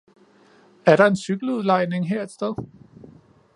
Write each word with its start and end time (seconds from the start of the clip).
Er 0.85 0.95
der 0.97 1.05
en 1.07 1.15
cykeludlejning 1.15 2.07
her 2.09 2.23
et 2.23 2.31
sted? 2.31 2.53